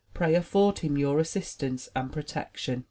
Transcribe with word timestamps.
Pray 0.15 0.33
afford 0.33 0.79
him 0.79 0.97
your 0.97 1.19
assistance 1.19 1.87
and 1.95 2.11
protection. 2.11 2.79